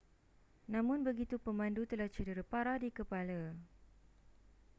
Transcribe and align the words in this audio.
namun 0.73 0.99
begitu 1.09 1.35
pemandu 1.45 1.81
telah 1.91 2.09
cedera 2.15 2.41
parah 2.51 2.77
di 2.83 2.89
kepala 2.89 3.53